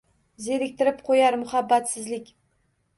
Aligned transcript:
Zeriktirib 0.45 1.05
qo’yar 1.11 1.39
muhabbatsizlik. 1.45 2.37